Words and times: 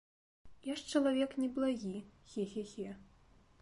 Я 0.71 0.77
ж 0.79 0.87
чалавек 0.93 1.37
неблагі, 1.45 1.95
хе-хе-хе. 2.33 3.01